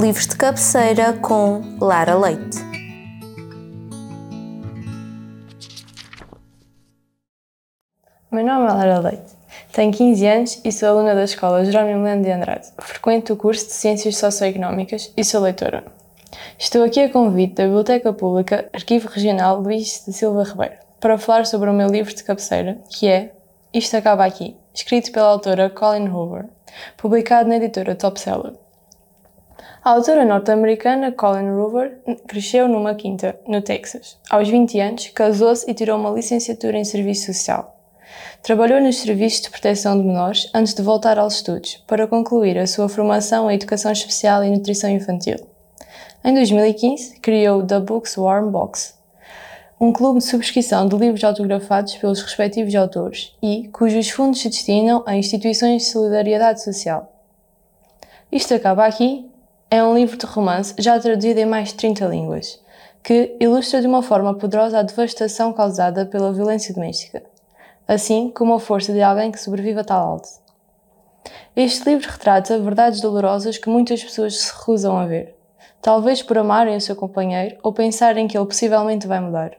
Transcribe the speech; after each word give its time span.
livros 0.00 0.26
de 0.26 0.36
cabeceira 0.36 1.14
com 1.14 1.62
Lara 1.80 2.14
Leite. 2.14 2.58
Meu 8.30 8.44
nome 8.44 8.66
é 8.66 8.72
Lara 8.72 8.98
Leite, 8.98 9.32
tenho 9.72 9.90
15 9.92 10.26
anos 10.26 10.60
e 10.62 10.70
sou 10.70 10.90
aluna 10.90 11.14
da 11.14 11.24
Escola 11.24 11.64
Jerónimo 11.64 12.04
Lendo 12.04 12.24
de 12.24 12.30
Andrade. 12.30 12.68
Frequento 12.78 13.32
o 13.32 13.36
curso 13.36 13.66
de 13.66 13.72
Ciências 13.72 14.18
Socioeconómicas 14.18 15.12
e 15.16 15.24
sou 15.24 15.40
leitora. 15.40 15.84
Estou 16.58 16.84
aqui 16.84 17.00
a 17.00 17.10
convite 17.10 17.54
da 17.54 17.64
Biblioteca 17.64 18.12
Pública 18.12 18.68
Arquivo 18.74 19.08
Regional 19.08 19.60
Luís 19.60 20.04
de 20.06 20.12
Silva 20.12 20.42
Ribeiro 20.42 20.74
para 21.00 21.16
falar 21.16 21.46
sobre 21.46 21.70
o 21.70 21.74
meu 21.74 21.88
livro 21.88 22.14
de 22.14 22.22
cabeceira, 22.22 22.78
que 22.90 23.08
é 23.08 23.32
Isto 23.72 23.96
Acaba 23.96 24.26
Aqui, 24.26 24.56
escrito 24.74 25.10
pela 25.10 25.28
autora 25.28 25.70
Colin 25.70 26.08
Hoover, 26.08 26.46
publicado 26.98 27.48
na 27.48 27.56
editora 27.56 27.94
Top 27.94 28.20
Seller. 28.20 28.65
A 29.86 29.90
autora 29.90 30.24
norte-americana 30.24 31.12
Colin 31.12 31.48
Hoover 31.48 32.00
cresceu 32.26 32.66
numa 32.66 32.96
quinta, 32.96 33.38
no 33.46 33.62
Texas. 33.62 34.18
Aos 34.28 34.48
20 34.48 34.80
anos, 34.80 35.08
casou-se 35.10 35.64
e 35.70 35.74
tirou 35.74 35.96
uma 35.96 36.10
licenciatura 36.10 36.76
em 36.76 36.82
Serviço 36.82 37.26
Social. 37.26 37.78
Trabalhou 38.42 38.80
nos 38.80 38.96
serviços 38.96 39.42
de 39.42 39.50
proteção 39.50 39.96
de 39.96 40.04
menores 40.04 40.50
antes 40.52 40.74
de 40.74 40.82
voltar 40.82 41.20
aos 41.20 41.36
estudos, 41.36 41.84
para 41.86 42.08
concluir 42.08 42.58
a 42.58 42.66
sua 42.66 42.88
formação 42.88 43.48
em 43.48 43.54
Educação 43.54 43.92
Especial 43.92 44.42
e 44.42 44.50
Nutrição 44.50 44.90
Infantil. 44.90 45.36
Em 46.24 46.34
2015, 46.34 47.20
criou 47.20 47.64
The 47.64 47.78
Books 47.78 48.16
Warm 48.18 48.50
Box, 48.50 48.96
um 49.80 49.92
clube 49.92 50.18
de 50.18 50.24
subscrição 50.24 50.88
de 50.88 50.96
livros 50.96 51.22
autografados 51.22 51.94
pelos 51.94 52.20
respectivos 52.22 52.74
autores 52.74 53.36
e 53.40 53.68
cujos 53.68 54.10
fundos 54.10 54.40
se 54.40 54.48
destinam 54.48 55.04
a 55.06 55.16
instituições 55.16 55.84
de 55.84 55.90
solidariedade 55.90 56.60
social. 56.64 57.12
Isto 58.32 58.52
acaba 58.52 58.84
aqui 58.84 59.30
é 59.68 59.82
um 59.82 59.94
livro 59.94 60.16
de 60.16 60.24
romance 60.26 60.74
já 60.78 60.98
traduzido 60.98 61.40
em 61.40 61.46
mais 61.46 61.70
de 61.70 61.74
30 61.74 62.06
línguas, 62.06 62.60
que 63.02 63.36
ilustra 63.40 63.80
de 63.80 63.86
uma 63.86 64.00
forma 64.00 64.32
poderosa 64.34 64.78
a 64.78 64.82
devastação 64.82 65.52
causada 65.52 66.06
pela 66.06 66.32
violência 66.32 66.72
doméstica, 66.72 67.24
assim 67.86 68.30
como 68.30 68.54
a 68.54 68.60
força 68.60 68.92
de 68.92 69.02
alguém 69.02 69.32
que 69.32 69.40
sobrevive 69.40 69.80
a 69.80 69.84
tal 69.84 70.08
alto. 70.08 70.28
Este 71.56 71.88
livro 71.88 72.08
retrata 72.08 72.58
verdades 72.60 73.00
dolorosas 73.00 73.58
que 73.58 73.68
muitas 73.68 74.02
pessoas 74.02 74.36
se 74.36 74.52
recusam 74.52 74.96
a 74.96 75.06
ver, 75.06 75.34
talvez 75.82 76.22
por 76.22 76.38
amarem 76.38 76.76
o 76.76 76.80
seu 76.80 76.94
companheiro 76.94 77.56
ou 77.62 77.72
pensarem 77.72 78.28
que 78.28 78.38
ele 78.38 78.46
possivelmente 78.46 79.08
vai 79.08 79.18
mudar. 79.18 79.52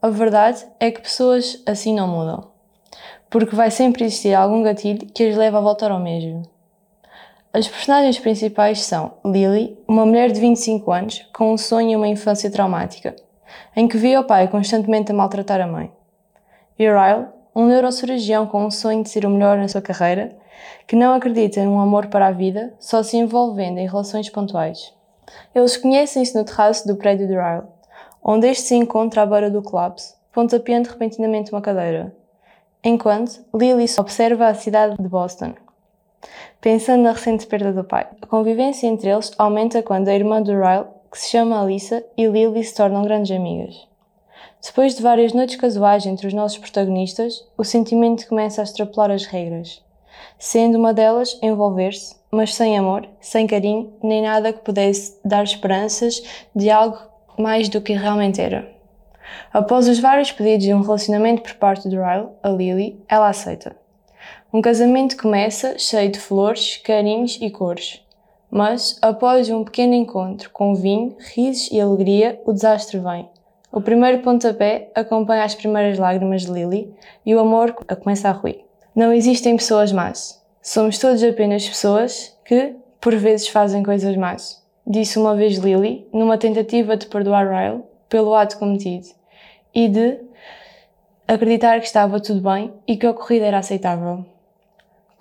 A 0.00 0.08
verdade 0.08 0.66
é 0.78 0.90
que 0.90 1.02
pessoas 1.02 1.62
assim 1.66 1.94
não 1.94 2.08
mudam, 2.08 2.48
porque 3.28 3.54
vai 3.54 3.70
sempre 3.70 4.04
existir 4.04 4.32
algum 4.32 4.62
gatilho 4.62 5.06
que 5.12 5.28
as 5.28 5.36
leva 5.36 5.58
a 5.58 5.60
voltar 5.60 5.90
ao 5.90 6.00
mesmo. 6.00 6.42
As 7.52 7.66
personagens 7.66 8.16
principais 8.16 8.84
são 8.84 9.14
Lily, 9.24 9.76
uma 9.88 10.06
mulher 10.06 10.30
de 10.30 10.38
25 10.38 10.92
anos 10.92 11.28
com 11.34 11.52
um 11.52 11.58
sonho 11.58 11.90
e 11.90 11.96
uma 11.96 12.06
infância 12.06 12.48
traumática, 12.48 13.16
em 13.74 13.88
que 13.88 13.96
via 13.96 14.20
o 14.20 14.24
pai 14.24 14.46
constantemente 14.46 15.10
a 15.10 15.14
maltratar 15.14 15.60
a 15.60 15.66
mãe. 15.66 15.90
E 16.78 16.84
Ryle, 16.84 17.26
um 17.52 17.66
neurocirurgião 17.66 18.46
com 18.46 18.64
um 18.64 18.70
sonho 18.70 19.02
de 19.02 19.08
ser 19.08 19.26
o 19.26 19.30
melhor 19.30 19.58
na 19.58 19.66
sua 19.66 19.82
carreira, 19.82 20.30
que 20.86 20.94
não 20.94 21.12
acredita 21.12 21.58
em 21.58 21.66
um 21.66 21.80
amor 21.80 22.06
para 22.06 22.28
a 22.28 22.30
vida, 22.30 22.72
só 22.78 23.02
se 23.02 23.16
envolvendo 23.16 23.78
em 23.78 23.88
relações 23.88 24.30
pontuais. 24.30 24.94
Eles 25.52 25.76
conhecem-se 25.76 26.38
no 26.38 26.44
terraço 26.44 26.86
do 26.86 26.94
prédio 26.94 27.26
de 27.26 27.34
Ryle, 27.34 27.66
onde 28.22 28.46
este 28.46 28.68
se 28.68 28.76
encontra 28.76 29.22
à 29.22 29.26
beira 29.26 29.50
do 29.50 29.60
colapso, 29.60 30.14
pontapeando 30.32 30.88
repentinamente 30.88 31.50
uma 31.50 31.60
cadeira, 31.60 32.14
enquanto 32.84 33.44
Lily 33.52 33.86
observa 33.98 34.46
a 34.46 34.54
cidade 34.54 34.96
de 34.96 35.08
Boston, 35.08 35.52
pensando 36.60 37.02
na 37.02 37.12
recente 37.12 37.46
perda 37.46 37.72
do 37.72 37.84
pai. 37.84 38.06
A 38.20 38.26
convivência 38.26 38.86
entre 38.86 39.10
eles 39.10 39.32
aumenta 39.38 39.82
quando 39.82 40.08
a 40.08 40.14
irmã 40.14 40.42
do 40.42 40.52
Ryle, 40.52 40.86
que 41.10 41.18
se 41.18 41.30
chama 41.30 41.60
Alyssa, 41.60 42.04
e 42.16 42.26
Lily 42.26 42.62
se 42.64 42.74
tornam 42.74 43.02
grandes 43.02 43.34
amigas. 43.34 43.88
Depois 44.62 44.94
de 44.94 45.02
várias 45.02 45.32
noites 45.32 45.56
casuais 45.56 46.04
entre 46.04 46.26
os 46.26 46.34
nossos 46.34 46.58
protagonistas, 46.58 47.46
o 47.56 47.64
sentimento 47.64 48.28
começa 48.28 48.60
a 48.60 48.64
extrapolar 48.64 49.10
as 49.10 49.24
regras, 49.24 49.82
sendo 50.38 50.76
uma 50.76 50.92
delas 50.92 51.38
envolver-se, 51.42 52.14
mas 52.30 52.54
sem 52.54 52.76
amor, 52.76 53.08
sem 53.20 53.46
carinho, 53.46 53.94
nem 54.02 54.22
nada 54.22 54.52
que 54.52 54.60
pudesse 54.60 55.18
dar 55.24 55.42
esperanças 55.42 56.22
de 56.54 56.70
algo 56.70 56.98
mais 57.38 57.70
do 57.70 57.80
que 57.80 57.94
realmente 57.94 58.40
era. 58.40 58.70
Após 59.52 59.88
os 59.88 59.98
vários 59.98 60.30
pedidos 60.30 60.66
de 60.66 60.74
um 60.74 60.82
relacionamento 60.82 61.42
por 61.42 61.54
parte 61.54 61.88
de 61.88 61.96
Ryle, 61.96 62.28
a 62.42 62.50
Lily, 62.50 63.02
ela 63.08 63.28
aceita. 63.28 63.79
Um 64.52 64.60
casamento 64.60 65.16
começa 65.16 65.78
cheio 65.78 66.10
de 66.10 66.18
flores, 66.18 66.76
carinhos 66.78 67.38
e 67.40 67.48
cores. 67.50 68.04
Mas, 68.50 68.98
após 69.00 69.48
um 69.48 69.62
pequeno 69.62 69.94
encontro 69.94 70.50
com 70.50 70.74
vinho, 70.74 71.16
risos 71.20 71.70
e 71.70 71.80
alegria, 71.80 72.42
o 72.44 72.52
desastre 72.52 72.98
vem. 72.98 73.28
O 73.70 73.80
primeiro 73.80 74.22
pontapé 74.22 74.90
acompanha 74.92 75.44
as 75.44 75.54
primeiras 75.54 76.00
lágrimas 76.00 76.42
de 76.42 76.50
Lily 76.50 76.92
e 77.24 77.32
o 77.32 77.38
amor 77.38 77.74
começa 78.02 78.28
a 78.28 78.32
ruir. 78.32 78.64
Não 78.92 79.12
existem 79.12 79.56
pessoas 79.56 79.92
más. 79.92 80.42
Somos 80.60 80.98
todos 80.98 81.22
apenas 81.22 81.68
pessoas 81.68 82.36
que, 82.44 82.74
por 83.00 83.14
vezes, 83.14 83.46
fazem 83.46 83.84
coisas 83.84 84.16
más. 84.16 84.60
Disse 84.84 85.16
uma 85.16 85.36
vez 85.36 85.58
Lily, 85.58 86.08
numa 86.12 86.36
tentativa 86.36 86.96
de 86.96 87.06
perdoar 87.06 87.48
Ryle 87.48 87.84
pelo 88.08 88.34
ato 88.34 88.58
cometido 88.58 89.06
e 89.72 89.88
de 89.88 90.18
acreditar 91.28 91.78
que 91.78 91.86
estava 91.86 92.18
tudo 92.18 92.40
bem 92.40 92.72
e 92.84 92.96
que 92.96 93.06
a 93.06 93.12
ocorrido 93.12 93.44
era 93.44 93.58
aceitável. 93.58 94.26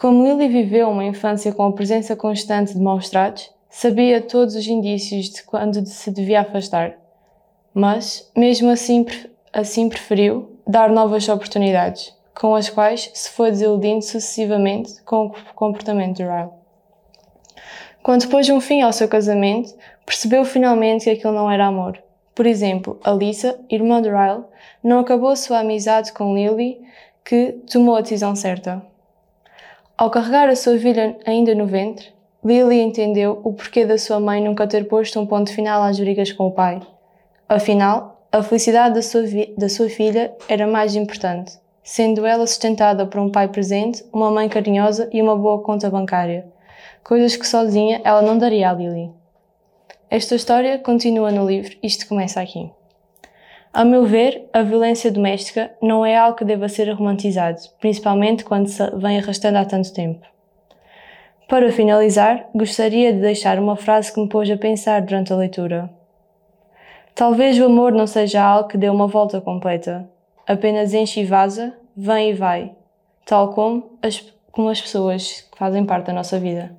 Como 0.00 0.22
Lily 0.24 0.46
viveu 0.46 0.88
uma 0.90 1.04
infância 1.04 1.52
com 1.52 1.64
a 1.64 1.72
presença 1.72 2.14
constante 2.14 2.72
de 2.72 2.80
maus 2.80 3.10
tratos, 3.10 3.50
sabia 3.68 4.20
todos 4.20 4.54
os 4.54 4.64
indícios 4.64 5.28
de 5.28 5.42
quando 5.42 5.84
se 5.84 6.12
devia 6.12 6.42
afastar. 6.42 6.94
Mas, 7.74 8.30
mesmo 8.36 8.70
assim, 8.70 9.04
assim 9.52 9.88
preferiu 9.88 10.56
dar 10.64 10.88
novas 10.88 11.28
oportunidades, 11.28 12.14
com 12.32 12.54
as 12.54 12.70
quais 12.70 13.10
se 13.12 13.30
foi 13.30 13.50
desiludindo 13.50 14.04
sucessivamente 14.04 15.02
com 15.02 15.26
o 15.26 15.34
comportamento 15.56 16.18
de 16.18 16.22
Ryle. 16.22 16.50
Quando 18.00 18.28
pôs 18.28 18.48
um 18.48 18.60
fim 18.60 18.82
ao 18.82 18.92
seu 18.92 19.08
casamento, 19.08 19.74
percebeu 20.06 20.44
finalmente 20.44 21.06
que 21.06 21.10
aquilo 21.10 21.32
não 21.32 21.50
era 21.50 21.66
amor. 21.66 22.00
Por 22.36 22.46
exemplo, 22.46 23.00
Alissa, 23.02 23.58
irmã 23.68 24.00
de 24.00 24.10
Ryle, 24.10 24.44
não 24.80 25.00
acabou 25.00 25.34
sua 25.34 25.58
amizade 25.58 26.12
com 26.12 26.36
Lily, 26.36 26.80
que 27.24 27.60
tomou 27.68 27.96
a 27.96 28.00
decisão 28.00 28.36
certa. 28.36 28.80
Ao 29.98 30.10
carregar 30.10 30.48
a 30.48 30.54
sua 30.54 30.78
filha 30.78 31.18
ainda 31.26 31.52
no 31.56 31.66
ventre, 31.66 32.12
Lily 32.44 32.80
entendeu 32.80 33.40
o 33.42 33.52
porquê 33.52 33.84
da 33.84 33.98
sua 33.98 34.20
mãe 34.20 34.40
nunca 34.40 34.64
ter 34.64 34.86
posto 34.86 35.18
um 35.18 35.26
ponto 35.26 35.52
final 35.52 35.82
às 35.82 35.98
brigas 35.98 36.30
com 36.30 36.46
o 36.46 36.52
pai. 36.52 36.80
Afinal, 37.48 38.24
a 38.30 38.40
felicidade 38.40 38.94
da 38.94 39.02
sua, 39.02 39.24
da 39.56 39.68
sua 39.68 39.88
filha 39.88 40.32
era 40.48 40.68
mais 40.68 40.94
importante, 40.94 41.58
sendo 41.82 42.24
ela 42.24 42.46
sustentada 42.46 43.06
por 43.06 43.20
um 43.20 43.28
pai 43.28 43.48
presente, 43.48 44.04
uma 44.12 44.30
mãe 44.30 44.48
carinhosa 44.48 45.10
e 45.12 45.20
uma 45.20 45.36
boa 45.36 45.64
conta 45.64 45.90
bancária, 45.90 46.46
coisas 47.02 47.34
que 47.34 47.44
sozinha 47.44 48.00
ela 48.04 48.22
não 48.22 48.38
daria 48.38 48.70
a 48.70 48.74
Lily. 48.74 49.10
Esta 50.08 50.36
história 50.36 50.78
continua 50.78 51.32
no 51.32 51.44
livro 51.44 51.76
Isto 51.82 52.06
Começa 52.06 52.40
Aqui. 52.40 52.70
A 53.78 53.84
meu 53.84 54.04
ver, 54.04 54.50
a 54.52 54.60
violência 54.60 55.08
doméstica 55.08 55.70
não 55.80 56.04
é 56.04 56.16
algo 56.16 56.36
que 56.36 56.44
deva 56.44 56.68
ser 56.68 56.90
romantizado, 56.90 57.60
principalmente 57.78 58.44
quando 58.44 58.66
se 58.66 58.84
vem 58.96 59.20
arrastando 59.20 59.56
há 59.56 59.64
tanto 59.64 59.94
tempo. 59.94 60.26
Para 61.46 61.70
finalizar, 61.70 62.48
gostaria 62.52 63.12
de 63.12 63.20
deixar 63.20 63.56
uma 63.56 63.76
frase 63.76 64.12
que 64.12 64.20
me 64.20 64.28
pôs 64.28 64.50
a 64.50 64.56
pensar 64.56 65.00
durante 65.02 65.32
a 65.32 65.36
leitura. 65.36 65.88
Talvez 67.14 67.56
o 67.60 67.66
amor 67.66 67.92
não 67.92 68.08
seja 68.08 68.42
algo 68.42 68.68
que 68.68 68.76
dê 68.76 68.88
uma 68.88 69.06
volta 69.06 69.40
completa, 69.40 70.10
apenas 70.44 70.92
enche 70.92 71.20
e 71.20 71.24
vaza, 71.24 71.72
vem 71.96 72.30
e 72.30 72.34
vai, 72.34 72.72
tal 73.24 73.52
como 73.52 73.96
as, 74.02 74.20
como 74.50 74.70
as 74.70 74.80
pessoas 74.80 75.42
que 75.52 75.56
fazem 75.56 75.86
parte 75.86 76.06
da 76.06 76.12
nossa 76.12 76.36
vida. 76.36 76.74